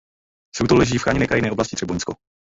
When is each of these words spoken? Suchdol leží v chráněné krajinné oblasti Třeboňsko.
Suchdol 0.55 0.77
leží 0.77 0.97
v 0.97 1.03
chráněné 1.03 1.27
krajinné 1.27 1.51
oblasti 1.51 1.75
Třeboňsko. 1.75 2.15